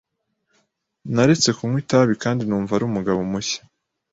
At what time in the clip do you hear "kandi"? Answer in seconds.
2.23-2.41